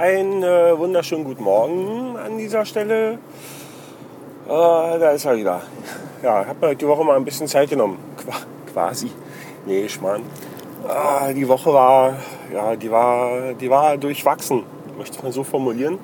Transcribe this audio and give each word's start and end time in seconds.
Einen 0.00 0.42
äh, 0.42 0.78
wunderschönen 0.78 1.24
guten 1.24 1.44
Morgen 1.44 2.16
an 2.16 2.38
dieser 2.38 2.64
Stelle. 2.64 3.18
Äh, 4.46 4.48
da 4.48 5.10
ist 5.10 5.26
er 5.26 5.36
wieder. 5.36 5.60
Ja, 6.22 6.40
ich 6.40 6.48
habe 6.48 6.68
mir 6.68 6.74
die 6.74 6.88
Woche 6.88 7.04
mal 7.04 7.16
ein 7.16 7.24
bisschen 7.26 7.46
Zeit 7.46 7.68
genommen. 7.68 7.98
Qua 8.16 8.32
quasi. 8.72 9.10
Nee, 9.66 9.86
Schmarrn. 9.90 10.22
Äh, 10.88 11.34
die 11.34 11.46
Woche 11.46 11.74
war, 11.74 12.14
ja, 12.50 12.76
die 12.76 12.90
war, 12.90 13.52
die 13.52 13.68
war 13.68 13.98
durchwachsen, 13.98 14.62
möchte 14.96 15.18
ich 15.18 15.22
mal 15.22 15.32
so 15.32 15.44
formulieren. 15.44 15.98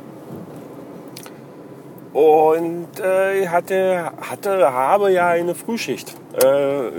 Und 2.12 3.00
äh, 3.02 3.44
ich 3.44 3.48
hatte, 3.48 4.12
hatte, 4.20 4.74
habe 4.74 5.10
ja 5.10 5.28
eine 5.28 5.54
Frühschicht, 5.54 6.14
äh, 6.34 6.90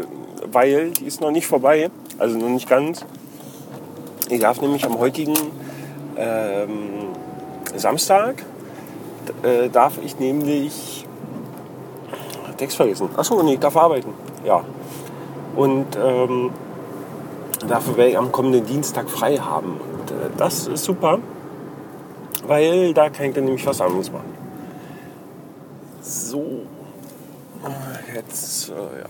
weil 0.52 0.90
die 0.90 1.06
ist 1.06 1.22
noch 1.22 1.30
nicht 1.30 1.46
vorbei, 1.46 1.92
also 2.18 2.40
noch 2.40 2.50
nicht 2.50 2.68
ganz. 2.68 3.06
Ich 4.32 4.40
darf 4.40 4.60
nämlich 4.62 4.84
am 4.84 4.98
heutigen 4.98 5.36
ähm, 6.18 7.10
Samstag, 7.76 8.44
äh, 9.44 9.70
darf 9.70 10.00
ich 10.04 10.20
nämlich 10.20 11.06
Text 12.58 12.78
vergessen. 12.78 13.10
Achso, 13.16 13.42
nee, 13.44 13.58
darf 13.58 13.78
arbeiten. 13.78 14.14
Ja. 14.44 14.64
Und 15.56 15.96
ähm, 15.96 16.52
dafür 17.68 17.98
werde 17.98 18.12
ich 18.12 18.18
am 18.18 18.32
kommenden 18.32 18.66
Dienstag 18.66 19.10
frei 19.10 19.38
haben. 19.38 19.80
Und, 19.80 20.12
äh, 20.12 20.30
das 20.38 20.68
ist 20.68 20.84
super, 20.84 21.20
weil 22.46 22.94
da 22.94 23.10
kann 23.10 23.28
ich 23.28 23.36
dann 23.36 23.46
nämlich 23.46 23.66
was 23.66 23.82
anderes 23.82 24.12
machen. 24.12 24.34
So. 26.02 26.62
Jetzt, 28.16 28.70
äh, 28.70 28.74
ja. 28.74 29.10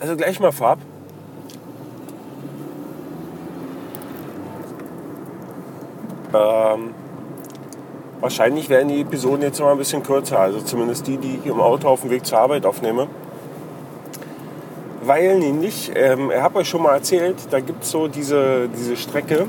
Also 0.00 0.16
gleich 0.16 0.40
mal 0.40 0.52
vorab. 0.52 0.78
Ähm, 6.34 6.94
wahrscheinlich 8.20 8.68
werden 8.68 8.88
die 8.88 9.00
Episoden 9.00 9.42
jetzt 9.42 9.60
noch 9.60 9.68
ein 9.68 9.78
bisschen 9.78 10.02
kürzer, 10.02 10.38
also 10.38 10.60
zumindest 10.60 11.06
die, 11.06 11.16
die 11.16 11.38
ich 11.42 11.46
im 11.46 11.60
Auto 11.60 11.88
auf 11.88 12.02
dem 12.02 12.10
Weg 12.10 12.24
zur 12.24 12.38
Arbeit 12.38 12.64
aufnehme. 12.64 13.08
Weil 15.04 15.38
nämlich, 15.38 15.90
ähm, 15.94 16.30
ich 16.30 16.40
habe 16.40 16.60
euch 16.60 16.68
schon 16.68 16.82
mal 16.82 16.94
erzählt, 16.94 17.36
da 17.50 17.60
gibt 17.60 17.82
es 17.82 17.90
so 17.90 18.06
diese, 18.06 18.68
diese 18.68 18.96
Strecke, 18.96 19.46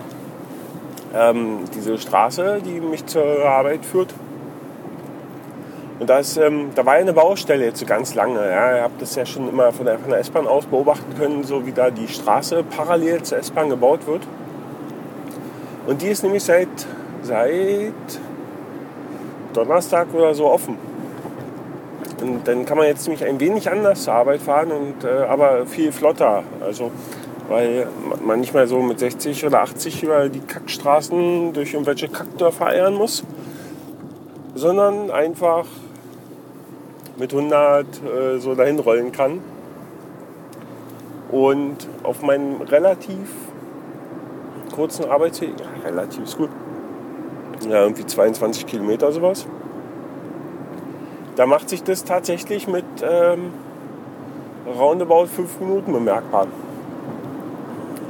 ähm, 1.15 1.59
diese 1.75 1.97
Straße, 1.97 2.61
die 2.65 2.81
mich 2.81 3.05
zur 3.05 3.45
Arbeit 3.45 3.85
führt. 3.85 4.13
Und 5.99 6.09
da, 6.09 6.17
ist, 6.17 6.37
ähm, 6.37 6.71
da 6.73 6.85
war 6.85 6.93
eine 6.93 7.13
Baustelle 7.13 7.65
jetzt 7.65 7.79
so 7.79 7.85
ganz 7.85 8.15
lange. 8.15 8.39
Ja. 8.39 8.77
Ihr 8.77 8.83
habt 8.83 8.99
das 8.99 9.15
ja 9.15 9.25
schon 9.25 9.47
immer 9.47 9.71
von 9.71 9.85
der, 9.85 9.97
der 9.97 10.17
S-Bahn 10.17 10.47
aus 10.47 10.65
beobachten 10.65 11.15
können, 11.17 11.43
so 11.43 11.65
wie 11.67 11.71
da 11.71 11.91
die 11.91 12.07
Straße 12.07 12.63
parallel 12.75 13.21
zur 13.21 13.37
S-Bahn 13.37 13.69
gebaut 13.69 14.07
wird. 14.07 14.23
Und 15.85 16.01
die 16.01 16.07
ist 16.07 16.23
nämlich 16.23 16.43
seit, 16.43 16.69
seit 17.23 17.93
Donnerstag 19.53 20.07
oder 20.13 20.33
so 20.33 20.49
offen. 20.49 20.77
Und 22.21 22.47
dann 22.47 22.65
kann 22.65 22.77
man 22.77 22.87
jetzt 22.87 23.05
nämlich 23.07 23.25
ein 23.25 23.39
wenig 23.39 23.69
anders 23.69 24.03
zur 24.03 24.13
Arbeit 24.13 24.41
fahren, 24.41 24.71
und, 24.71 25.03
äh, 25.03 25.23
aber 25.23 25.65
viel 25.65 25.91
flotter. 25.91 26.43
Also, 26.61 26.91
weil 27.49 27.87
man 28.23 28.39
nicht 28.39 28.53
mehr 28.53 28.67
so 28.67 28.81
mit 28.81 28.99
60 28.99 29.45
oder 29.45 29.61
80 29.61 30.03
über 30.03 30.29
die 30.29 30.39
Kackstraßen 30.39 31.51
durch 31.51 31.73
irgendwelche 31.73 32.07
Kackdörfer 32.07 32.67
eiern 32.67 32.93
muss, 32.93 33.23
sondern 34.55 35.11
einfach 35.11 35.65
mit 37.17 37.33
100 37.33 37.85
äh, 37.85 38.39
so 38.39 38.55
dahin 38.55 38.79
rollen 38.79 39.11
kann. 39.11 39.41
Und 41.29 41.89
auf 42.03 42.21
meinem 42.21 42.61
relativ 42.61 43.27
kurzen 44.73 45.05
Arbeitsweg, 45.05 45.53
relativ 45.85 46.35
gut, 46.37 46.49
ja, 47.69 47.83
irgendwie 47.83 48.05
22 48.05 48.65
Kilometer 48.65 49.11
sowas, 49.11 49.45
da 51.35 51.45
macht 51.45 51.69
sich 51.69 51.83
das 51.83 52.03
tatsächlich 52.03 52.67
mit 52.67 52.85
ähm, 53.01 53.51
roundabout 54.77 55.27
5 55.27 55.59
Minuten 55.59 55.93
bemerkbar. 55.93 56.47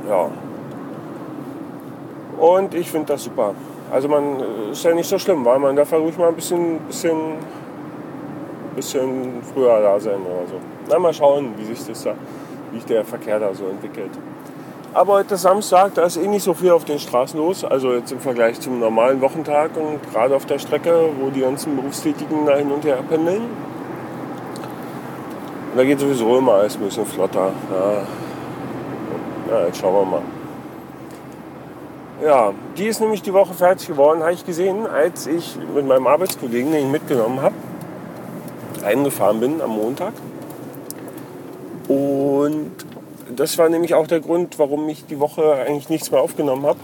Ja. 0.09 0.29
Und 2.39 2.73
ich 2.73 2.91
finde 2.91 3.13
das 3.13 3.23
super. 3.23 3.53
Also 3.91 4.07
man 4.07 4.39
äh, 4.39 4.71
ist 4.71 4.83
ja 4.83 4.93
nicht 4.93 5.07
so 5.07 5.17
schlimm, 5.17 5.45
weil 5.45 5.59
man 5.59 5.75
darf 5.75 5.91
ja 5.91 5.97
ruhig 5.97 6.17
mal 6.17 6.29
ein 6.29 6.35
bisschen, 6.35 6.79
bisschen, 6.79 7.35
bisschen 8.75 9.41
früher 9.53 9.81
da 9.81 9.99
sein 9.99 10.21
oder 10.21 10.47
so. 10.49 10.55
Na, 10.89 10.99
mal 10.99 11.13
schauen, 11.13 11.53
wie 11.57 11.65
sich 11.65 11.85
das 11.85 12.03
da, 12.03 12.15
wie 12.71 12.77
sich 12.77 12.85
der 12.85 13.05
Verkehr 13.05 13.39
da 13.39 13.53
so 13.53 13.67
entwickelt. 13.67 14.11
Aber 14.95 15.13
heute 15.13 15.37
Samstag, 15.37 15.95
da 15.95 16.03
ist 16.03 16.17
eh 16.17 16.27
nicht 16.27 16.43
so 16.43 16.53
viel 16.53 16.69
auf 16.69 16.85
den 16.85 16.99
Straßen 16.99 17.39
los. 17.39 17.65
Also 17.65 17.93
jetzt 17.93 18.11
im 18.11 18.19
Vergleich 18.19 18.59
zum 18.59 18.79
normalen 18.79 19.21
Wochentag 19.21 19.71
und 19.75 19.99
gerade 20.11 20.35
auf 20.35 20.45
der 20.45 20.59
Strecke, 20.59 21.09
wo 21.19 21.31
die 21.31 21.41
ganzen 21.41 21.75
Berufstätigen 21.75 22.45
da 22.45 22.57
hin 22.57 22.71
und 22.71 22.85
her 22.85 22.99
pendeln. 23.09 23.41
Und 25.71 25.77
da 25.77 25.83
geht 25.83 25.99
sowieso 25.99 26.37
immer 26.37 26.53
alles 26.53 26.75
ein 26.75 26.81
bisschen 26.81 27.07
flotter. 27.07 27.51
Ja. 27.71 29.55
ja, 29.55 29.65
jetzt 29.65 29.79
schauen 29.79 29.95
wir 29.95 30.05
mal. 30.05 30.21
Ja, 32.23 32.53
die 32.77 32.85
ist 32.85 33.01
nämlich 33.01 33.23
die 33.23 33.33
Woche 33.33 33.55
fertig 33.55 33.87
geworden, 33.87 34.21
habe 34.21 34.33
ich 34.33 34.45
gesehen, 34.45 34.85
als 34.85 35.25
ich 35.25 35.57
mit 35.73 35.87
meinem 35.87 36.05
Arbeitskollegen, 36.05 36.71
den 36.71 36.85
ich 36.85 36.91
mitgenommen 36.91 37.41
habe, 37.41 37.55
eingefahren 38.85 39.39
bin 39.39 39.59
am 39.59 39.71
Montag. 39.71 40.13
Und 41.87 42.71
das 43.39 43.57
war 43.57 43.69
nämlich 43.69 43.93
auch 43.93 44.07
der 44.07 44.19
Grund, 44.19 44.59
warum 44.59 44.87
ich 44.89 45.05
die 45.05 45.19
Woche 45.19 45.53
eigentlich 45.53 45.89
nichts 45.89 46.11
mehr 46.11 46.21
aufgenommen 46.21 46.65
habe. 46.65 46.79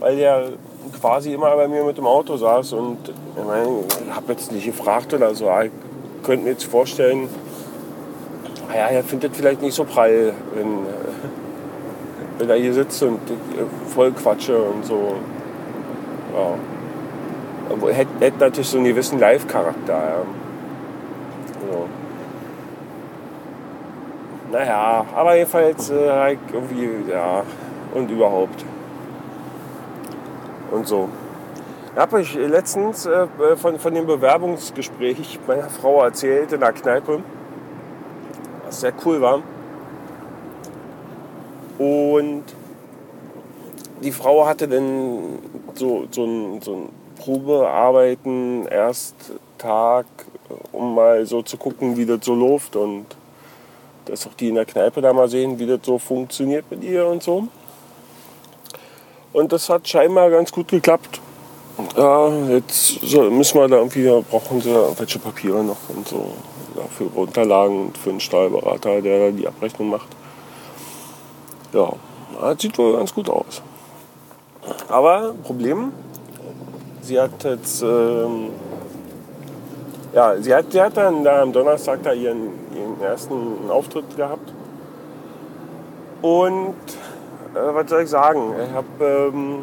Weil 0.00 0.16
der 0.16 0.48
quasi 1.00 1.32
immer 1.32 1.54
bei 1.56 1.68
mir 1.68 1.84
mit 1.84 1.98
dem 1.98 2.06
Auto 2.06 2.36
saß 2.36 2.72
und 2.74 2.98
ich, 3.08 3.44
meine, 3.44 3.80
ich 4.06 4.14
habe 4.14 4.32
jetzt 4.32 4.52
nicht 4.52 4.66
gefragt 4.66 5.12
oder 5.14 5.34
so. 5.34 5.50
Ich 5.62 5.70
könnte 6.24 6.44
mir 6.44 6.50
jetzt 6.50 6.64
vorstellen, 6.64 7.28
naja, 8.68 8.86
er 8.88 9.04
findet 9.04 9.36
vielleicht 9.36 9.62
nicht 9.62 9.74
so 9.74 9.84
prall, 9.84 10.32
wenn, 10.54 10.78
wenn 12.38 12.50
er 12.50 12.56
hier 12.56 12.74
sitzt 12.74 13.02
und 13.02 13.20
voll 13.94 14.12
quatsche 14.12 14.56
und 14.56 14.84
so. 14.84 15.14
Ja. 16.34 16.56
Hätte, 17.92 18.10
hätte 18.20 18.38
natürlich 18.38 18.68
so 18.68 18.78
einen 18.78 18.86
gewissen 18.86 19.18
Live-Charakter. 19.18 19.92
Ja. 19.92 20.22
So. 21.70 22.03
Naja, 24.54 25.04
aber 25.12 25.34
jedenfalls 25.34 25.90
äh, 25.90 26.36
irgendwie, 26.52 27.10
ja, 27.10 27.42
und 27.92 28.08
überhaupt. 28.08 28.64
Und 30.70 30.86
so. 30.86 31.08
Ich 31.92 32.00
habe 32.00 32.16
euch 32.18 32.34
letztens 32.34 33.04
äh, 33.04 33.26
von, 33.56 33.80
von 33.80 33.92
dem 33.92 34.06
Bewerbungsgespräch 34.06 35.40
meiner 35.48 35.68
Frau 35.68 36.04
erzählt 36.04 36.52
in 36.52 36.60
der 36.60 36.72
Kneipe, 36.72 37.20
was 38.64 38.80
sehr 38.80 38.92
cool 39.04 39.20
war. 39.20 39.42
Und 41.76 42.44
die 44.04 44.12
Frau 44.12 44.46
hatte 44.46 44.68
dann 44.68 45.40
so, 45.74 46.04
so 46.12 46.24
ein, 46.24 46.60
so 46.60 46.74
ein 46.74 46.88
Probearbeiten, 47.16 48.68
Ersttag, 48.68 50.06
um 50.70 50.94
mal 50.94 51.26
so 51.26 51.42
zu 51.42 51.56
gucken, 51.56 51.96
wie 51.96 52.06
das 52.06 52.24
so 52.24 52.36
läuft 52.36 52.76
und 52.76 53.06
dass 54.06 54.26
auch 54.26 54.34
die 54.34 54.48
in 54.48 54.54
der 54.54 54.64
Kneipe 54.64 55.00
da 55.00 55.12
mal 55.12 55.28
sehen, 55.28 55.58
wie 55.58 55.66
das 55.66 55.80
so 55.82 55.98
funktioniert 55.98 56.64
mit 56.70 56.82
ihr 56.84 57.06
und 57.06 57.22
so. 57.22 57.48
Und 59.32 59.52
das 59.52 59.68
hat 59.68 59.88
scheinbar 59.88 60.30
ganz 60.30 60.52
gut 60.52 60.68
geklappt. 60.68 61.20
Ja, 61.96 62.28
jetzt 62.48 63.02
müssen 63.12 63.58
wir 63.58 63.68
da 63.68 63.76
irgendwie, 63.76 64.08
brauchen 64.30 64.60
sie 64.60 64.72
welche 64.96 65.18
Papiere 65.18 65.64
noch 65.64 65.88
und 65.88 66.06
so. 66.06 66.26
Für 66.96 67.04
Unterlagen 67.18 67.92
für 67.94 68.10
einen 68.10 68.20
Steuerberater, 68.20 69.00
der 69.00 69.30
da 69.30 69.36
die 69.36 69.46
Abrechnung 69.46 69.90
macht. 69.90 70.08
Ja, 71.72 71.92
das 72.40 72.62
sieht 72.62 72.78
wohl 72.78 72.96
ganz 72.96 73.12
gut 73.12 73.28
aus. 73.28 73.62
Aber 74.88 75.34
Problem, 75.42 75.92
sie 77.02 77.20
hat 77.20 77.42
jetzt, 77.44 77.82
ähm, 77.82 78.50
ja, 80.14 80.36
sie 80.40 80.54
hat, 80.54 80.70
sie 80.70 80.80
hat 80.80 80.96
dann 80.96 81.24
da 81.24 81.42
am 81.42 81.52
Donnerstag 81.52 82.02
da 82.02 82.12
ihren, 82.12 82.50
ersten 83.00 83.70
Auftritt 83.70 84.16
gehabt. 84.16 84.52
Und 86.22 86.74
äh, 87.54 87.74
was 87.74 87.90
soll 87.90 88.02
ich 88.02 88.10
sagen? 88.10 88.54
Ich 88.62 88.74
habe 88.74 89.30
ähm, 89.32 89.58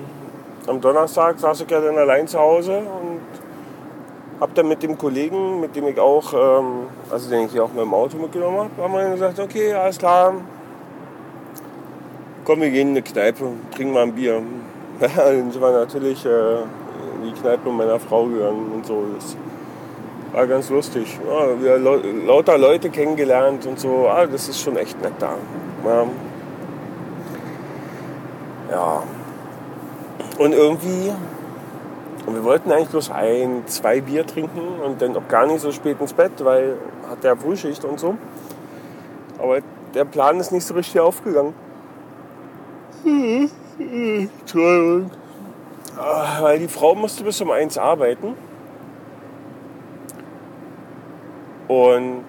am 0.68 0.80
Donnerstag 0.80 1.40
saß 1.40 1.62
ich 1.62 1.70
ja 1.70 1.82
dann 1.82 1.98
allein 1.98 2.28
zu 2.28 2.40
Hause 2.40 2.78
und 2.78 3.22
habe 4.40 4.52
dann 4.54 4.68
mit 4.68 4.82
dem 4.84 4.98
Kollegen, 4.98 5.60
mit 5.60 5.76
dem 5.76 5.88
ich 5.88 6.00
auch, 6.00 6.34
ähm, 6.34 6.88
also 7.12 7.30
den 7.30 7.46
ich 7.46 7.52
hier 7.52 7.64
auch 7.64 7.70
mit 7.70 7.82
dem 7.82 7.94
Auto 7.94 8.18
mitgenommen 8.18 8.58
habe, 8.60 8.84
haben 8.84 8.94
wir 8.94 9.10
gesagt, 9.12 9.40
okay, 9.40 9.74
alles 9.74 9.98
klar, 9.98 10.34
komm, 12.46 12.62
wir 12.62 12.70
gehen 12.70 12.90
in 12.90 12.94
eine 12.96 13.02
Kneipe, 13.02 13.46
trinken 13.76 13.94
mal 13.94 14.04
ein 14.04 14.14
Bier. 14.14 14.42
Dann 15.00 15.52
sind 15.52 15.62
wir 15.62 15.72
natürlich 15.72 16.26
äh, 16.26 16.62
in 16.62 17.26
die 17.26 17.40
Kneipe 17.40 17.70
meiner 17.70 18.00
Frau 18.00 18.26
gegangen 18.26 18.72
und 18.76 18.86
so. 18.86 19.04
Das 19.16 19.36
war 20.32 20.48
ganz 20.48 20.70
lustig. 20.70 21.20
Ja, 21.26 21.62
wir 21.62 21.74
haben 21.74 22.26
lauter 22.26 22.58
Leute 22.58 22.90
kennengelernt 22.90 23.66
und 23.66 23.80
so. 23.80 24.08
Ah, 24.08 24.26
das 24.26 24.48
ist 24.48 24.62
schon 24.62 24.78
echt 24.78 25.02
nett 25.02 25.14
da. 25.20 25.36
Ja. 25.86 26.06
ja. 28.72 29.04
Und 30.38 30.54
irgendwie, 30.54 31.12
und 32.26 32.36
wir 32.36 32.44
wollten 32.44 32.72
eigentlich 32.72 32.90
bloß 32.90 33.12
ein, 33.12 33.64
zwei 33.68 34.02
Bier 34.02 34.26
trinken 34.26 34.80
und 34.84 35.02
dann 35.02 35.16
auch 35.16 35.28
gar 35.28 35.46
nicht 35.46 35.60
so 35.60 35.72
spät 35.72 36.00
ins 36.00 36.14
Bett, 36.14 36.32
weil 36.44 36.78
hat 37.10 37.24
der 37.24 37.36
Frühschicht 37.36 37.84
und 37.84 38.00
so. 38.00 38.16
Aber 39.38 39.60
der 39.94 40.06
Plan 40.06 40.40
ist 40.40 40.52
nicht 40.52 40.66
so 40.66 40.74
richtig 40.74 41.00
aufgegangen. 41.02 41.54
Entschuldigung. 43.78 45.12
Ah, 45.98 46.42
weil 46.42 46.60
die 46.60 46.68
Frau 46.68 46.96
musste 46.96 47.24
bis 47.24 47.42
um 47.42 47.52
eins 47.52 47.78
arbeiten. 47.78 48.36
Und 51.72 52.26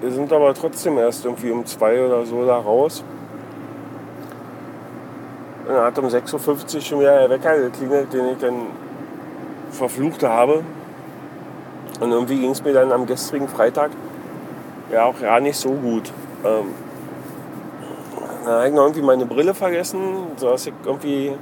wir 0.00 0.10
sind 0.10 0.32
aber 0.32 0.52
trotzdem 0.52 0.98
erst 0.98 1.24
irgendwie 1.24 1.52
um 1.52 1.64
zwei 1.64 2.04
oder 2.04 2.26
so 2.26 2.44
da 2.44 2.56
raus. 2.58 3.04
Und 5.68 5.72
dann 5.72 5.84
hat 5.84 5.96
um 5.96 6.06
6.50 6.06 6.74
Uhr 6.74 6.80
schon 6.80 6.98
wieder 6.98 7.20
der 7.20 7.30
Wecker 7.30 7.56
geklingelt, 7.60 8.12
den 8.12 8.30
ich 8.30 8.38
dann 8.38 8.66
verflucht 9.70 10.24
habe. 10.24 10.64
Und 12.00 12.10
irgendwie 12.10 12.40
ging 12.40 12.50
es 12.50 12.64
mir 12.64 12.72
dann 12.72 12.90
am 12.90 13.06
gestrigen 13.06 13.46
Freitag 13.46 13.92
ja 14.90 15.04
auch 15.04 15.20
ja 15.20 15.38
nicht 15.38 15.56
so 15.56 15.70
gut. 15.70 16.10
Ähm, 16.44 16.66
dann 18.44 18.54
habe 18.54 18.66
ich 18.66 18.74
noch 18.74 18.82
irgendwie 18.82 19.02
meine 19.02 19.24
Brille 19.24 19.54
vergessen, 19.54 20.32
sodass 20.34 20.66
ich 20.66 20.74
irgendwie 20.84 21.36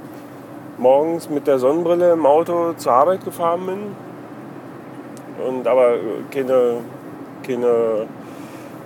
morgens 0.77 1.31
mit 1.31 1.47
der 1.47 1.57
Sonnenbrille 1.57 2.13
im 2.13 2.27
Auto 2.27 2.73
zur 2.73 2.91
Arbeit 2.91 3.25
gefahren 3.25 3.65
bin. 3.65 4.10
Und 5.47 5.67
aber 5.67 5.95
keine, 6.31 6.77
keine, 7.45 8.07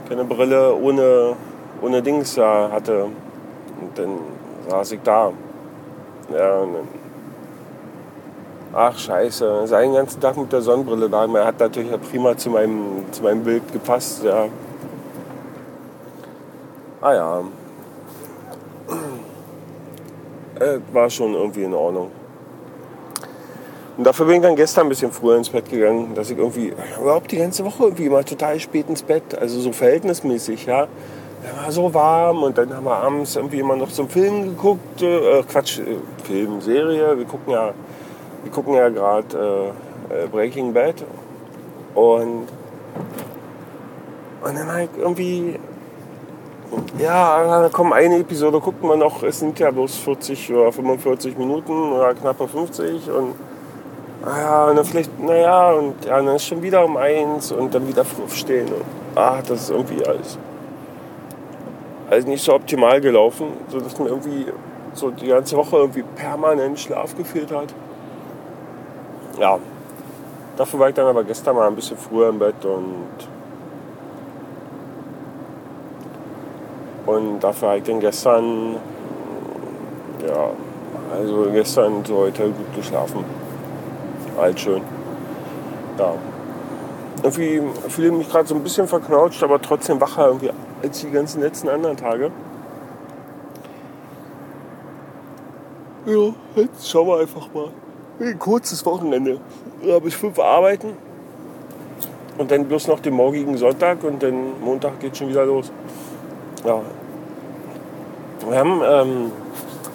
keine 0.07 0.24
Brille 0.24 0.75
ohne, 0.75 1.36
ohne 1.81 2.02
Dings 2.02 2.36
da 2.36 2.69
hatte. 2.72 3.06
Und 3.06 3.98
dann 3.98 4.19
saß 4.69 4.92
ich 4.94 5.02
da. 5.02 5.31
Ja, 6.34 6.60
und 6.60 6.74
dann, 6.74 6.88
ach 8.74 8.98
scheiße, 8.98 9.68
sei 9.68 9.84
den 9.84 9.94
ganzen 9.94 10.19
Tag 10.19 10.38
mit 10.38 10.52
der 10.52 10.62
Sonnenbrille 10.62 11.10
da. 11.10 11.28
Man 11.28 11.46
hat 11.46 11.60
natürlich 11.60 11.92
prima 12.10 12.36
zu 12.38 12.50
meinem, 12.50 13.06
zu 13.12 13.24
meinem 13.24 13.44
Bild 13.44 13.72
gepasst. 13.72 14.24
Ja. 14.24 14.48
Ah 17.01 17.13
ja, 17.13 17.44
äh, 20.60 20.80
war 20.94 21.10
schon 21.10 21.34
irgendwie 21.34 21.63
in 21.63 21.74
Ordnung. 21.74 22.12
Und 23.98 24.04
dafür 24.04 24.26
bin 24.26 24.36
ich 24.36 24.42
dann 24.42 24.56
gestern 24.56 24.88
ein 24.88 24.90
bisschen 24.90 25.12
früher 25.12 25.38
ins 25.38 25.50
Bett 25.50 25.70
gegangen, 25.70 26.16
dass 26.16 26.30
ich 26.30 26.38
irgendwie 26.38 26.74
überhaupt 27.00 27.32
die 27.32 27.38
ganze 27.38 27.64
Woche 27.64 27.84
irgendwie 27.84 28.10
mal 28.10 28.24
total 28.24 28.60
spät 28.60 28.90
ins 28.90 29.04
Bett, 29.04 29.38
also 29.40 29.60
so 29.60 29.72
verhältnismäßig, 29.72 30.66
ja. 30.66 30.88
Da 31.44 31.64
war 31.64 31.72
so 31.72 31.94
warm 31.94 32.44
und 32.44 32.58
dann 32.58 32.76
haben 32.76 32.86
wir 32.86 32.96
abends 32.96 33.36
irgendwie 33.36 33.60
immer 33.60 33.76
noch 33.76 33.98
einen 33.98 34.10
Film 34.10 34.44
geguckt, 34.46 35.02
äh, 35.02 35.44
Quatsch, 35.44 35.80
äh, 35.80 35.98
Film, 36.24 36.60
Serie. 36.60 37.18
Wir 37.18 37.26
gucken 37.26 37.54
ja, 37.54 37.72
wir 38.44 38.52
gucken 38.52 38.74
ja 38.74 38.90
gerade 38.90 39.74
äh, 40.10 40.24
äh, 40.24 40.28
Breaking 40.28 40.74
Bad 40.74 41.06
und 41.94 42.48
und 44.44 44.58
dann 44.58 44.72
halt 44.72 44.90
irgendwie 44.98 45.60
ja, 47.00 47.70
komm, 47.72 47.94
eine 47.94 48.20
Episode 48.20 48.60
guckt 48.60 48.84
man 48.84 49.00
noch. 49.00 49.24
Es 49.24 49.40
sind 49.40 49.60
ja 49.60 49.70
bloß 49.72 49.98
40 49.98 50.54
oder 50.54 50.72
45 50.72 51.38
Minuten 51.38 51.92
oder 51.92 52.14
knappe 52.16 52.48
50 52.48 53.10
und 53.12 53.36
naja, 54.25 54.66
und 54.69 54.75
dann 54.75 54.86
vielleicht, 54.86 55.19
naja, 55.19 55.72
und 55.72 56.04
ja, 56.06 56.18
dann 56.18 56.36
ist 56.36 56.45
schon 56.45 56.62
wieder 56.62 56.83
um 56.83 56.98
eins 56.98 57.51
und 57.51 57.74
dann 57.74 57.88
wieder 57.88 58.04
früh 58.04 58.24
aufstehen. 58.24 58.68
Und, 58.68 58.83
ah, 59.16 59.42
das 59.48 59.62
ist 59.62 59.69
irgendwie 59.69 60.06
alles, 60.06 60.38
alles 62.10 62.25
nicht 62.25 62.44
so 62.44 62.54
optimal 62.54 63.00
gelaufen, 63.00 63.48
sodass 63.69 63.98
man 64.00 64.07
irgendwie 64.07 64.48
so 64.94 65.12
die 65.12 65.27
ganze 65.27 65.56
Woche 65.56 65.77
irgendwie 65.77 66.04
permanent 66.16 66.80
Schlaf 66.80 67.16
gefehlt 67.16 67.51
hat. 67.51 67.74
Ja, 69.39 69.60
dafür 70.57 70.80
war 70.80 70.89
ich 70.89 70.95
dann 70.95 71.07
aber 71.07 71.24
gestern 71.24 71.56
mal 71.56 71.68
ein 71.68 71.75
bisschen 71.75 71.98
früher 71.98 72.30
im 72.30 72.39
Bett 72.39 72.66
und 72.66 73.06
Und 77.06 77.39
dafür 77.39 77.69
habe 77.69 77.77
ich 77.77 77.83
dann 77.83 78.00
gestern, 78.00 78.77
ja, 80.27 80.50
also 81.16 81.51
gestern 81.51 82.04
so 82.04 82.18
heute 82.18 82.50
gut 82.50 82.75
geschlafen. 82.75 83.24
Halt 84.38 84.60
schön. 84.60 84.82
Ja. 85.98 86.14
Irgendwie 87.24 87.62
fühle 87.90 88.08
ich 88.10 88.14
mich 88.14 88.30
gerade 88.30 88.48
so 88.48 88.56
ein 88.56 88.64
bisschen 88.64 88.88
verknautscht, 88.88 89.42
aber 89.44 89.62
trotzdem 89.62 90.00
wacher 90.02 90.28
irgendwie 90.28 90.52
als 90.84 91.00
die 91.00 91.10
ganzen 91.10 91.42
letzten 91.42 91.70
anderen 91.70 91.98
Tage. 91.98 92.32
Ja, 96.06 96.34
jetzt 96.56 96.88
schauen 96.88 97.08
wir 97.08 97.20
einfach 97.20 97.52
mal. 97.54 97.70
Ein 98.20 98.38
kurzes 98.38 98.86
Wochenende. 98.86 99.40
Da 99.84 99.94
habe 99.94 100.08
ich 100.08 100.16
fünf 100.16 100.38
arbeiten. 100.38 100.94
Und 102.38 102.52
dann 102.52 102.66
bloß 102.66 102.88
noch 102.90 103.00
den 103.00 103.14
morgigen 103.14 103.58
Sonntag 103.58 104.04
und 104.04 104.22
dann 104.22 104.62
Montag 104.62 105.00
geht 105.00 105.18
schon 105.18 105.30
wieder 105.30 105.46
los. 105.46 105.72
Ja. 106.66 106.82
Wir 108.48 108.60
haben, 108.60 108.82
ähm, 108.86 109.32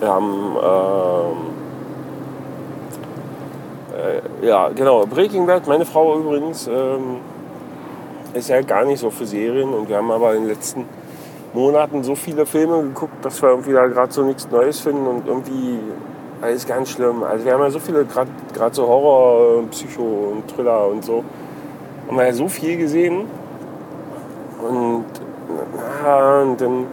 wir 0.01 0.09
haben 0.09 0.57
ähm, 0.57 1.37
äh, 4.01 4.47
ja, 4.47 4.69
genau, 4.69 5.07
Breaking 5.07 5.47
Bad, 5.47 5.67
meine 5.67 5.85
Frau 5.85 6.19
übrigens, 6.19 6.67
ähm, 6.67 7.19
ist 8.35 8.49
ja 8.49 8.61
gar 8.63 8.85
nicht 8.85 9.01
so 9.01 9.11
für 9.11 9.27
Serien. 9.27 9.73
Und 9.75 9.89
wir 9.89 9.97
haben 9.97 10.11
aber 10.11 10.35
in 10.35 10.43
den 10.43 10.49
letzten 10.49 10.87
Monaten 11.53 12.03
so 12.05 12.15
viele 12.15 12.47
Filme 12.47 12.83
geguckt, 12.83 13.25
dass 13.25 13.43
wir 13.43 13.51
irgendwie 13.51 13.73
da 13.73 13.87
gerade 13.87 14.13
so 14.13 14.23
nichts 14.23 14.49
Neues 14.51 14.81
finden. 14.81 15.07
Und 15.07 15.27
irgendwie 15.27 15.79
alles 16.41 16.67
ganz 16.67 16.91
schlimm. 16.91 17.23
Also 17.23 17.45
wir 17.45 17.53
haben 17.53 17.63
ja 17.63 17.71
so 17.71 17.79
viele, 17.79 18.05
gerade 18.05 18.75
so 18.75 18.87
Horror, 18.87 19.65
Psycho 19.71 20.33
und 20.33 20.49
Thriller 20.49 20.87
und 20.89 21.05
so, 21.05 21.25
haben 22.09 22.17
wir 22.17 22.27
ja 22.27 22.33
so 22.33 22.49
viel 22.49 22.79
gesehen. 22.79 23.27
Und 24.63 25.05
ja, 26.05 26.41
und 26.43 26.61
dann 26.61 26.87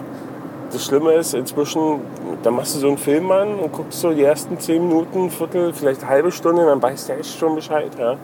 das 0.77 0.85
Schlimme 0.85 1.13
ist, 1.13 1.33
inzwischen, 1.33 2.01
da 2.43 2.51
machst 2.51 2.75
du 2.75 2.79
so 2.79 2.87
einen 2.87 2.97
Film 2.97 3.31
an 3.31 3.55
und 3.55 3.71
guckst 3.71 3.99
so 3.99 4.11
die 4.11 4.23
ersten 4.23 4.59
zehn 4.59 4.87
Minuten, 4.87 5.31
Viertel, 5.31 5.73
vielleicht 5.73 6.01
eine 6.01 6.09
halbe 6.09 6.31
Stunde, 6.31 6.65
dann 6.65 6.81
weißt 6.81 7.09
du 7.09 7.13
echt 7.13 7.37
schon 7.37 7.55
Bescheid. 7.55 7.91
Ja? 7.97 8.11
Und 8.11 8.19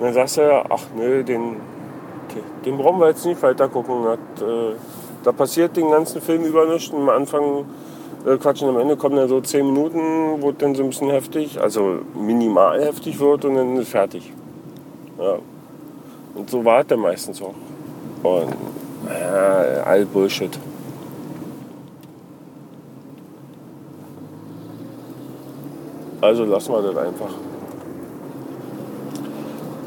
dann 0.00 0.12
sagst 0.12 0.38
du, 0.38 0.64
ach 0.68 0.82
nö, 0.96 1.22
den, 1.22 1.56
den 2.64 2.76
brauchen 2.76 2.98
wir 2.98 3.08
jetzt 3.08 3.24
nicht 3.24 3.40
weiter 3.42 3.68
gucken. 3.68 4.04
Das, 4.04 4.42
äh, 4.42 4.74
da 5.22 5.30
passiert 5.30 5.76
den 5.76 5.90
ganzen 5.90 6.20
Film 6.20 6.44
über 6.44 6.66
nichts. 6.66 6.92
Am 6.92 7.08
Anfang, 7.08 7.66
äh, 8.26 8.36
Quatsch, 8.36 8.62
und 8.62 8.70
am 8.70 8.78
Ende 8.80 8.96
kommen 8.96 9.16
dann 9.16 9.28
so 9.28 9.40
zehn 9.40 9.64
Minuten, 9.64 10.42
wo 10.42 10.50
dann 10.50 10.74
so 10.74 10.82
ein 10.82 10.88
bisschen 10.88 11.10
heftig, 11.10 11.60
also 11.60 12.00
minimal 12.14 12.82
heftig 12.82 13.20
wird 13.20 13.44
und 13.44 13.54
dann 13.54 13.76
ist 13.76 13.90
fertig. 13.90 14.32
Ja. 15.18 15.38
Und 16.34 16.50
so 16.50 16.64
war 16.64 16.80
es 16.80 16.86
dann 16.88 16.98
meistens 16.98 17.40
auch. 17.40 17.54
Und 18.24 18.54
ja, 19.08 19.82
all 19.84 20.04
Bullshit. 20.06 20.58
Also 26.30 26.44
lassen 26.44 26.72
wir 26.72 26.80
das 26.82 26.96
einfach. 26.96 27.34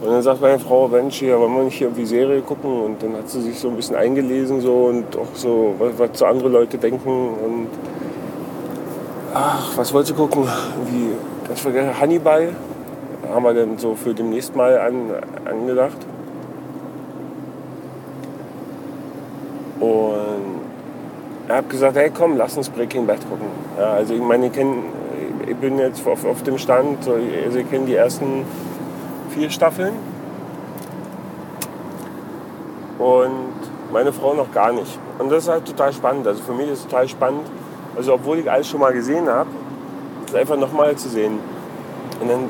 Und 0.01 0.09
dann 0.11 0.21
sagt 0.21 0.41
meine 0.41 0.59
Frau, 0.59 0.89
Mensch, 0.89 1.19
hier 1.19 1.39
wollen 1.39 1.55
wir 1.55 1.63
nicht 1.63 1.77
hier 1.77 1.87
irgendwie 1.87 2.05
Serie 2.05 2.41
gucken? 2.41 2.81
Und 2.81 3.01
dann 3.01 3.13
hat 3.13 3.29
sie 3.29 3.39
sich 3.39 3.57
so 3.57 3.69
ein 3.69 3.77
bisschen 3.77 3.95
eingelesen 3.95 4.59
so 4.59 4.87
und 4.87 5.15
auch 5.15 5.33
so, 5.35 5.73
was, 5.79 5.97
was 5.97 6.19
so 6.19 6.25
andere 6.25 6.49
Leute 6.49 6.77
denken. 6.77 7.09
Und 7.09 7.67
ach, 9.33 9.71
was 9.77 9.93
wollte 9.93 10.09
sie 10.09 10.15
gucken? 10.15 10.43
Wie, 10.87 11.11
das 11.47 11.61
vergessen, 11.61 11.97
Hannibal 11.97 12.49
haben 13.33 13.43
wir 13.43 13.53
dann 13.53 13.77
so 13.77 13.95
für 13.95 14.13
demnächst 14.13 14.53
mal 14.53 14.77
an, 14.77 15.11
angedacht. 15.45 15.95
Und 19.79 20.59
er 21.47 21.55
hat 21.55 21.69
gesagt, 21.69 21.95
hey 21.95 22.11
komm, 22.13 22.35
lass 22.35 22.57
uns 22.57 22.67
Breaking 22.67 23.07
Bad 23.07 23.19
gucken. 23.29 23.47
Ja, 23.79 23.93
also 23.93 24.13
ich 24.13 24.21
meine, 24.21 24.47
ich, 24.47 24.51
kenn, 24.51 24.83
ich 25.47 25.55
bin 25.57 25.77
jetzt 25.77 26.05
auf, 26.07 26.25
auf 26.25 26.43
dem 26.43 26.57
Stand, 26.57 27.07
also 27.07 27.57
ich 27.57 27.69
kenne 27.69 27.85
die 27.85 27.95
ersten 27.95 28.45
vier 29.29 29.49
Staffeln. 29.49 29.93
Und 32.99 33.53
meine 33.91 34.13
Frau 34.13 34.33
noch 34.33 34.51
gar 34.51 34.71
nicht. 34.71 34.99
Und 35.19 35.31
das 35.31 35.43
ist 35.43 35.49
halt 35.49 35.65
total 35.65 35.93
spannend. 35.93 36.27
Also 36.27 36.43
für 36.43 36.53
mich 36.53 36.67
ist 36.67 36.79
es 36.79 36.83
total 36.85 37.07
spannend. 37.07 37.47
Also 37.95 38.13
obwohl 38.13 38.39
ich 38.39 38.49
alles 38.49 38.67
schon 38.67 38.79
mal 38.79 38.93
gesehen 38.93 39.27
habe, 39.27 39.49
es 40.27 40.35
einfach 40.35 40.57
nochmal 40.57 40.95
zu 40.95 41.09
sehen. 41.09 41.39
Und 42.19 42.29
dann, 42.29 42.49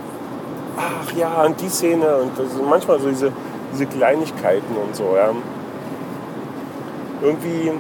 ach 0.78 1.12
ja, 1.14 1.44
und 1.44 1.60
die 1.60 1.70
Szene 1.70 2.18
und 2.18 2.38
das 2.38 2.54
sind 2.54 2.70
manchmal 2.70 3.00
so 3.00 3.10
diese, 3.10 3.32
diese 3.74 3.86
Kleinigkeiten 3.88 4.76
und 4.76 4.96
so. 4.96 5.16
Ja 5.16 5.32
irgendwie, 7.24 7.72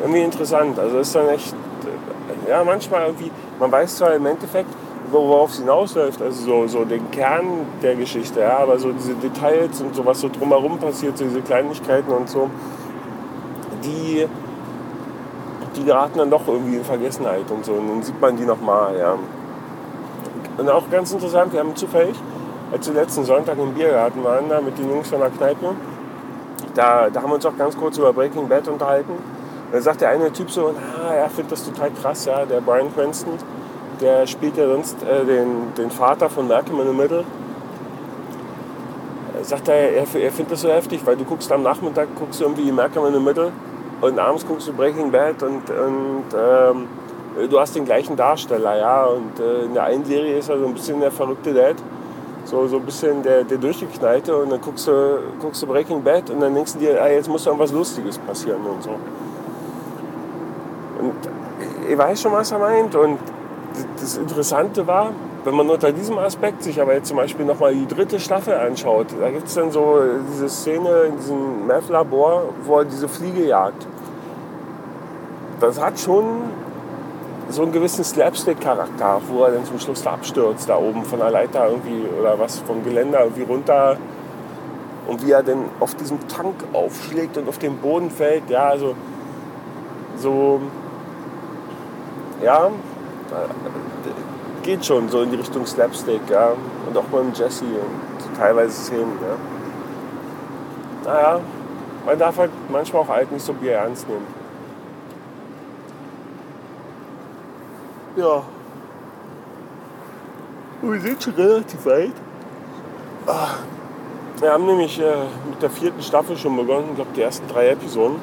irgendwie 0.00 0.22
interessant. 0.22 0.78
Also 0.78 0.98
ist 0.98 1.14
dann 1.14 1.28
echt, 1.28 1.54
ja, 2.48 2.64
manchmal 2.64 3.06
irgendwie, 3.06 3.30
man 3.58 3.70
weiß 3.70 3.96
zwar 3.96 4.14
im 4.14 4.26
Endeffekt, 4.26 4.70
worauf 5.10 5.50
es 5.50 5.58
hinausläuft, 5.58 6.20
also 6.20 6.44
so, 6.44 6.66
so 6.66 6.84
den 6.84 7.10
Kern 7.10 7.66
der 7.82 7.94
Geschichte, 7.94 8.40
ja, 8.40 8.58
aber 8.58 8.78
so 8.78 8.92
diese 8.92 9.14
Details 9.14 9.80
und 9.80 9.94
so, 9.94 10.04
was 10.04 10.20
so 10.20 10.28
drumherum 10.28 10.78
passiert, 10.78 11.16
so 11.18 11.24
diese 11.24 11.42
Kleinigkeiten 11.42 12.10
und 12.12 12.28
so, 12.28 12.50
die, 13.82 14.26
die 15.76 15.84
geraten 15.84 16.18
dann 16.18 16.30
doch 16.30 16.46
irgendwie 16.46 16.76
in 16.76 16.84
Vergessenheit 16.84 17.50
und 17.50 17.64
so. 17.64 17.72
Und 17.72 17.88
dann 17.88 18.02
sieht 18.02 18.20
man 18.20 18.36
die 18.36 18.44
nochmal, 18.44 18.98
ja. 18.98 19.16
Und 20.56 20.70
auch 20.70 20.88
ganz 20.90 21.12
interessant, 21.12 21.52
wir 21.52 21.60
haben 21.60 21.74
zufällig, 21.74 22.16
als 22.72 22.86
wir 22.86 22.94
letzten 22.94 23.24
Sonntag 23.24 23.58
im 23.58 23.74
Biergarten 23.74 24.22
waren, 24.24 24.48
da 24.48 24.60
mit 24.60 24.78
den 24.78 24.88
Jungs 24.88 25.08
von 25.08 25.20
der 25.20 25.30
Kneipe, 25.30 25.74
da, 26.74 27.08
da 27.10 27.22
haben 27.22 27.30
wir 27.30 27.34
uns 27.36 27.46
auch 27.46 27.56
ganz 27.56 27.76
kurz 27.76 27.98
über 27.98 28.12
Breaking 28.12 28.48
Bad 28.48 28.68
unterhalten. 28.68 29.12
Da 29.74 29.80
sagt 29.80 30.02
der 30.02 30.10
eine 30.10 30.32
Typ 30.32 30.52
so, 30.52 30.72
na, 30.72 31.14
er 31.14 31.28
findet 31.28 31.50
das 31.50 31.64
total 31.64 31.90
krass, 32.00 32.26
ja, 32.26 32.44
der 32.44 32.60
Brian 32.60 32.94
Cranston, 32.94 33.32
der 34.00 34.24
spielt 34.24 34.56
ja 34.56 34.68
sonst 34.68 34.96
äh, 35.02 35.24
den, 35.24 35.74
den 35.76 35.90
Vater 35.90 36.30
von 36.30 36.46
Malcolm 36.46 36.80
in 36.80 36.86
the 36.86 36.92
Middle. 36.92 37.24
Sagt 39.42 39.66
er, 39.66 39.74
er, 39.74 40.02
er 40.02 40.30
findet 40.30 40.52
das 40.52 40.60
so 40.60 40.68
heftig, 40.68 41.04
weil 41.04 41.16
du 41.16 41.24
guckst 41.24 41.50
am 41.50 41.64
Nachmittag, 41.64 42.06
guckst 42.16 42.40
irgendwie 42.40 42.70
Malcolm 42.70 43.04
in 43.06 43.14
the 43.14 43.18
Middle 43.18 43.50
und 44.00 44.16
abends 44.16 44.46
guckst 44.46 44.68
du 44.68 44.72
Breaking 44.72 45.10
Bad 45.10 45.42
und, 45.42 45.68
und 45.68 46.24
ähm, 46.38 46.86
du 47.50 47.58
hast 47.58 47.74
den 47.74 47.84
gleichen 47.84 48.14
Darsteller, 48.14 48.78
ja. 48.78 49.06
Und 49.06 49.40
äh, 49.40 49.64
in 49.64 49.74
der 49.74 49.82
einen 49.82 50.04
Serie 50.04 50.38
ist 50.38 50.50
er 50.50 50.56
so 50.56 50.66
ein 50.66 50.74
bisschen 50.74 51.00
der 51.00 51.10
verrückte 51.10 51.52
Dad, 51.52 51.74
so, 52.44 52.64
so 52.68 52.76
ein 52.76 52.84
bisschen 52.84 53.24
der, 53.24 53.42
der 53.42 53.58
Durchgeknallte. 53.58 54.36
Und 54.36 54.50
dann 54.50 54.60
guckst 54.60 54.86
du, 54.86 55.18
guckst 55.40 55.60
du 55.64 55.66
Breaking 55.66 56.00
Bad 56.00 56.30
und 56.30 56.38
dann 56.38 56.54
denkst 56.54 56.74
du 56.74 56.78
dir, 56.78 57.02
ah, 57.02 57.08
jetzt 57.08 57.28
muss 57.28 57.44
irgendwas 57.44 57.72
Lustiges 57.72 58.18
passieren 58.18 58.64
und 58.64 58.80
so. 58.80 58.90
Ich 61.88 61.98
weiß 61.98 62.22
schon, 62.22 62.32
was 62.32 62.50
er 62.50 62.58
meint. 62.58 62.94
Und 62.94 63.18
das 64.00 64.16
Interessante 64.16 64.86
war, 64.86 65.12
wenn 65.44 65.54
man 65.54 65.68
unter 65.68 65.92
diesem 65.92 66.18
Aspekt 66.18 66.62
sich 66.62 66.80
aber 66.80 66.94
jetzt 66.94 67.08
zum 67.08 67.16
Beispiel 67.16 67.44
nochmal 67.44 67.74
die 67.74 67.86
dritte 67.86 68.18
Staffel 68.18 68.54
anschaut, 68.54 69.08
da 69.20 69.30
gibt 69.30 69.48
es 69.48 69.54
dann 69.54 69.70
so 69.70 69.98
diese 70.32 70.48
Szene 70.48 71.02
in 71.08 71.16
diesem 71.16 71.66
Meth-Labor, 71.66 72.44
wo 72.64 72.78
er 72.78 72.84
diese 72.84 73.08
Fliege 73.08 73.44
jagt. 73.44 73.86
Das 75.60 75.80
hat 75.80 75.98
schon 75.98 76.24
so 77.50 77.62
einen 77.62 77.72
gewissen 77.72 78.04
Slapstick-Charakter, 78.04 79.20
wo 79.28 79.44
er 79.44 79.52
dann 79.52 79.64
zum 79.64 79.78
Schluss 79.78 80.02
da 80.02 80.12
abstürzt, 80.12 80.68
da 80.68 80.78
oben 80.78 81.04
von 81.04 81.18
der 81.18 81.30
Leiter 81.30 81.68
irgendwie 81.68 82.06
oder 82.18 82.38
was 82.38 82.60
vom 82.60 82.82
Geländer 82.82 83.20
irgendwie 83.20 83.42
runter 83.42 83.96
und 85.06 85.24
wie 85.26 85.32
er 85.32 85.42
dann 85.42 85.64
auf 85.80 85.94
diesem 85.94 86.26
Tank 86.28 86.54
aufschlägt 86.72 87.36
und 87.36 87.48
auf 87.48 87.58
den 87.58 87.76
Boden 87.76 88.10
fällt. 88.10 88.48
Ja, 88.48 88.68
also 88.68 88.94
so, 90.16 90.60
ja, 92.44 92.70
geht 94.62 94.84
schon 94.84 95.08
so 95.08 95.22
in 95.22 95.30
die 95.30 95.36
Richtung 95.36 95.66
Slapstick, 95.66 96.20
ja. 96.30 96.52
Und 96.86 96.96
auch 96.96 97.04
beim 97.04 97.32
Jesse 97.32 97.64
und 97.64 98.36
teilweise 98.38 98.72
Szenen, 98.72 99.18
ja. 101.04 101.10
Naja, 101.12 101.40
man 102.06 102.18
darf 102.18 102.38
halt 102.38 102.50
manchmal 102.70 103.02
auch 103.02 103.08
alt 103.08 103.30
nicht 103.32 103.44
so 103.44 103.52
Bier 103.52 103.72
ernst 103.72 104.08
nehmen. 104.08 104.26
Ja. 108.16 108.42
Und 110.82 110.92
wir 110.92 111.00
sind 111.00 111.22
schon 111.22 111.34
relativ 111.34 111.84
weit. 111.86 112.12
Ah. 113.26 113.54
Wir 114.40 114.52
haben 114.52 114.66
nämlich 114.66 115.00
äh, 115.00 115.14
mit 115.48 115.62
der 115.62 115.70
vierten 115.70 116.02
Staffel 116.02 116.36
schon 116.36 116.56
begonnen, 116.56 116.88
ich 116.90 116.96
glaube 116.96 117.10
die 117.14 117.22
ersten 117.22 117.46
drei 117.48 117.68
Episoden. 117.68 118.16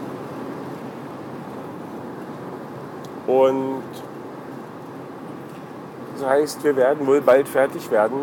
Und 3.28 3.84
das 6.22 6.30
heißt, 6.30 6.64
wir 6.64 6.76
werden 6.76 7.08
wohl 7.08 7.22
bald 7.22 7.48
fertig 7.48 7.90
werden. 7.90 8.20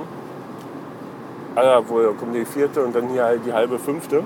Also 1.55 1.89
wohl 1.89 2.15
kommt 2.15 2.35
die 2.35 2.45
vierte 2.45 2.85
und 2.85 2.95
dann 2.95 3.09
hier 3.09 3.25
halt 3.25 3.45
die 3.45 3.53
halbe 3.53 3.79
fünfte. 3.79 4.23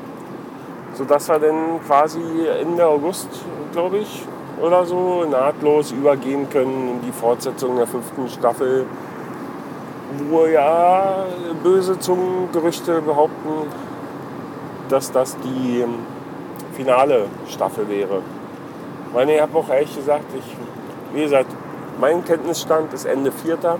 Sodass 0.95 1.29
wir 1.29 1.38
dann 1.38 1.81
quasi 1.87 2.21
Ende 2.61 2.87
August, 2.87 3.29
glaube 3.73 3.99
ich, 3.99 4.26
oder 4.61 4.85
so 4.85 5.25
nahtlos 5.25 5.91
übergehen 5.93 6.50
können 6.50 6.91
in 6.91 7.00
die 7.00 7.12
Fortsetzung 7.12 7.76
der 7.76 7.87
fünften 7.87 8.29
Staffel, 8.29 8.85
wo 10.29 10.45
ja 10.45 11.25
böse 11.62 11.99
Zungengerüchte 11.99 13.00
behaupten, 13.00 13.71
dass 14.91 15.11
das 15.11 15.38
die 15.38 15.81
ähm, 15.81 15.95
finale 16.75 17.25
Staffel 17.49 17.88
wäre. 17.88 18.21
Ich 19.09 19.14
meine, 19.14 19.35
ich 19.35 19.41
habe 19.41 19.57
auch 19.57 19.69
ehrlich 19.71 19.97
gesagt, 19.97 20.26
ich, 20.37 20.57
wie 21.14 21.23
gesagt, 21.23 21.50
mein 22.02 22.25
Kenntnisstand 22.25 22.92
ist 22.92 23.04
Ende 23.04 23.30
Vierter. 23.30 23.78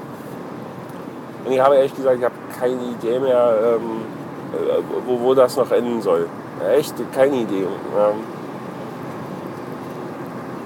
Und 1.45 1.51
ich 1.51 1.59
habe 1.59 1.75
ehrlich 1.75 1.95
gesagt, 1.95 2.19
ich 2.19 2.25
habe 2.25 2.35
keine 2.59 2.81
Idee 2.81 3.19
mehr, 3.19 3.53
ähm, 3.65 4.03
äh, 4.55 4.81
wo, 5.07 5.21
wo 5.21 5.35
das 5.35 5.57
noch 5.57 5.73
enden 5.73 6.01
soll. 6.01 6.29
Echt, 6.73 6.95
keine 7.13 7.35
Idee. 7.35 7.65
Ähm, 7.65 8.21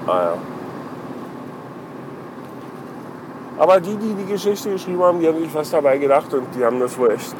ah 0.05 0.21
ja. 0.21 0.33
Aber 3.57 3.79
die, 3.79 3.95
die 3.95 4.13
die 4.13 4.31
Geschichte 4.31 4.69
geschrieben 4.69 5.01
haben, 5.01 5.19
die 5.19 5.27
haben 5.27 5.39
sich 5.39 5.55
was 5.55 5.71
dabei 5.71 5.97
gedacht 5.97 6.31
und 6.35 6.45
die 6.53 6.63
haben 6.63 6.79
das 6.79 6.95
wohl 6.99 7.09
echt, 7.09 7.35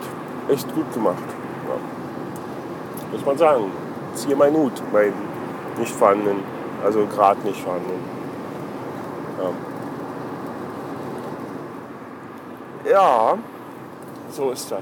echt 0.49 0.73
gut 0.73 0.91
gemacht. 0.95 1.29
Ja. 1.67 3.11
Muss 3.11 3.23
man 3.23 3.37
sagen. 3.37 3.65
Ziehe 4.15 4.35
mein 4.35 4.55
Hut, 4.55 4.81
mein 4.91 5.13
nicht 5.77 5.93
vorhandenen, 5.93 6.39
also 6.83 7.05
gerade 7.05 7.39
nicht 7.41 7.61
vorhandenen. 7.61 8.03
Ja. 9.39 9.66
Ja, 12.89 13.37
so 14.31 14.51
ist 14.51 14.71
das. 14.71 14.79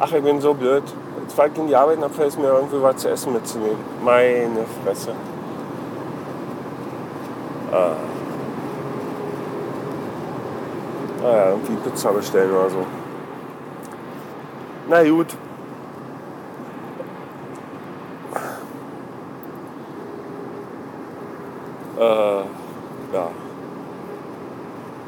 Ach, 0.00 0.12
ich 0.12 0.22
bin 0.22 0.40
so 0.40 0.54
blöd. 0.54 0.82
Jetzt 1.22 1.34
fahre 1.34 1.48
ich 1.48 1.58
in 1.58 1.66
die 1.66 1.76
Arbeit 1.76 1.96
und 1.96 2.04
habe 2.04 2.40
mir 2.40 2.48
irgendwie 2.48 2.82
was 2.82 2.96
zu 2.98 3.08
essen 3.08 3.32
mitzunehmen. 3.32 3.78
Meine 4.04 4.64
Fresse. 4.84 5.12
Ah. 7.72 7.96
Naja, 11.22 11.50
irgendwie 11.50 11.76
Pizza 11.76 12.12
bestellen 12.12 12.50
oder 12.50 12.70
so. 12.70 12.86
Na 14.88 15.02
gut. 15.02 15.36
Äh. 21.98 22.37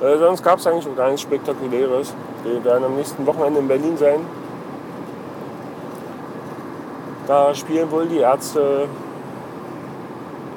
Äh, 0.00 0.16
sonst 0.16 0.42
gab 0.42 0.58
es 0.58 0.66
eigentlich 0.66 0.96
gar 0.96 1.08
nichts 1.08 1.22
Spektakuläres. 1.22 2.14
Wir 2.42 2.64
werden 2.64 2.84
am 2.84 2.96
nächsten 2.96 3.26
Wochenende 3.26 3.60
in 3.60 3.68
Berlin 3.68 3.96
sein. 3.98 4.20
Da 7.26 7.54
spielen 7.54 7.90
wohl 7.90 8.06
die 8.06 8.18
Ärzte 8.18 8.88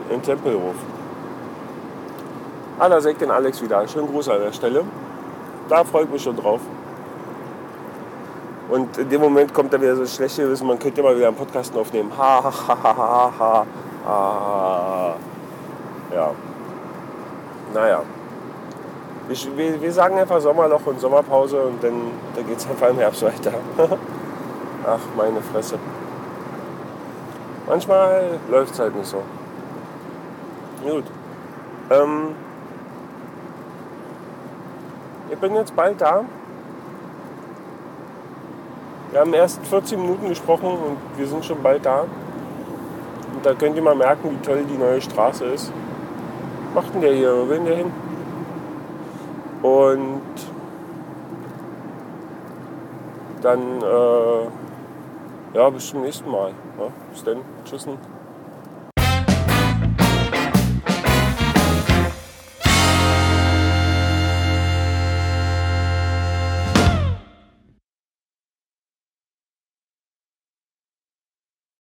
in 0.10 0.22
Tempelhof. 0.22 0.76
Ah, 2.80 2.88
da 2.88 2.98
ich 3.00 3.18
den 3.18 3.32
Alex 3.32 3.62
wieder. 3.62 3.86
Schönen 3.88 4.08
Gruß 4.08 4.30
an 4.30 4.40
der 4.40 4.54
Stelle. 4.54 4.86
Da 5.68 5.84
freue 5.84 6.06
ich 6.06 6.10
mich 6.10 6.24
schon 6.24 6.38
drauf. 6.38 6.62
Und 8.70 8.98
in 8.98 9.10
dem 9.10 9.22
Moment 9.22 9.54
kommt 9.54 9.74
da 9.74 9.80
wieder 9.80 9.96
so 9.96 10.06
schlechte 10.06 10.50
Wissen, 10.50 10.66
man 10.66 10.80
könnte 10.80 11.04
mal 11.04 11.16
wieder 11.16 11.28
einen 11.28 11.36
Podcast 11.36 11.76
aufnehmen. 11.76 12.12
Ha, 12.18 12.44
ha, 12.44 12.52
ha, 12.68 12.78
ha, 12.84 12.98
ha, 12.98 13.34
ha, 13.38 13.66
ha. 14.06 15.16
Ja. 16.16 16.32
Naja 17.74 18.02
wir, 19.30 19.82
wir 19.82 19.92
sagen 19.92 20.18
einfach 20.18 20.40
Sommerloch 20.42 20.86
und 20.86 21.00
Sommerpause 21.00 21.62
und 21.62 21.84
dann, 21.84 22.12
dann 22.36 22.48
geht 22.48 22.58
es 22.58 22.68
einfach 22.68 22.90
im 22.90 22.98
Herbst 22.98 23.24
weiter. 23.24 23.54
Ach, 24.86 25.00
meine 25.16 25.42
Fresse. 25.42 25.80
Manchmal 27.68 28.40
läuft 28.50 28.74
es 28.74 28.80
halt 28.80 28.96
nicht 28.96 29.08
so. 29.08 29.24
Gut. 30.84 31.06
Ähm, 31.90 32.36
ich 35.32 35.38
bin 35.38 35.56
jetzt 35.56 35.74
bald 35.76 36.02
da. 36.02 36.26
Wir 39.12 39.20
haben 39.22 39.34
erst 39.34 39.66
14 39.68 40.02
Minuten 40.02 40.28
gesprochen 40.28 40.66
und 40.66 40.98
wir 41.18 41.28
sind 41.28 41.46
schon 41.46 41.62
bald 41.64 41.86
da. 41.86 42.02
Und 42.02 43.46
da 43.46 43.54
könnt 43.54 43.76
ihr 43.76 43.82
mal 43.82 43.96
merken, 43.96 44.32
wie 44.32 44.46
toll 44.46 44.66
die 44.70 44.78
neue 44.78 45.02
Straße 45.02 45.46
ist. 45.46 45.72
Macht 46.76 46.94
denn 46.94 47.02
der 47.02 47.14
hier? 47.14 47.34
Wo 47.34 47.48
will 47.48 47.58
denn 47.58 47.66
der 47.66 47.76
hin? 47.78 47.92
Und 49.64 50.22
dann, 53.42 53.82
äh, 53.82 55.58
ja, 55.58 55.70
bis 55.70 55.88
zum 55.88 56.02
nächsten 56.02 56.30
Mal. 56.30 56.52
Ja, 56.78 56.88
bis 57.12 57.24
dann. 57.24 57.38
Tschüssen. 57.64 58.13